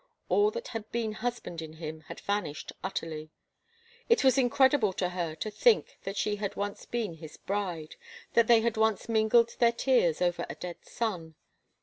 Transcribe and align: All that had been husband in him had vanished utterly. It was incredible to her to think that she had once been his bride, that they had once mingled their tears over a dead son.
All 0.29 0.49
that 0.49 0.69
had 0.69 0.91
been 0.91 1.11
husband 1.11 1.61
in 1.61 1.73
him 1.73 1.99
had 2.07 2.19
vanished 2.21 2.71
utterly. 2.83 3.29
It 4.09 4.23
was 4.23 4.35
incredible 4.35 4.93
to 4.93 5.09
her 5.09 5.35
to 5.35 5.51
think 5.51 5.99
that 6.05 6.17
she 6.17 6.37
had 6.37 6.55
once 6.55 6.85
been 6.85 7.17
his 7.17 7.37
bride, 7.37 7.97
that 8.33 8.47
they 8.47 8.61
had 8.61 8.77
once 8.77 9.07
mingled 9.07 9.55
their 9.59 9.71
tears 9.71 10.19
over 10.19 10.43
a 10.49 10.55
dead 10.55 10.77
son. 10.87 11.35